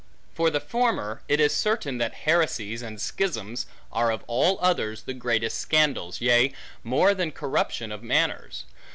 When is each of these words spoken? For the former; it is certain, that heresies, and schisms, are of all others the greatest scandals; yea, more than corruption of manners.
For 0.33 0.49
the 0.49 0.59
former; 0.59 1.21
it 1.27 1.39
is 1.39 1.53
certain, 1.55 1.99
that 1.99 2.15
heresies, 2.25 2.81
and 2.81 2.99
schisms, 2.99 3.67
are 3.91 4.11
of 4.11 4.23
all 4.25 4.57
others 4.59 5.03
the 5.03 5.13
greatest 5.13 5.59
scandals; 5.59 6.19
yea, 6.21 6.53
more 6.83 7.13
than 7.13 7.31
corruption 7.31 7.91
of 7.91 8.01
manners. 8.01 8.63